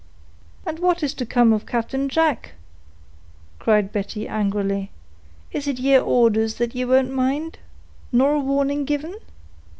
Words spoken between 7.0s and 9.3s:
mind, nor a warning given?